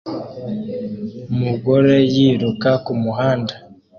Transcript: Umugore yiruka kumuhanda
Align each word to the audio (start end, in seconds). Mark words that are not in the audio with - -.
Umugore 1.33 1.93
yiruka 2.13 2.69
kumuhanda 2.85 3.53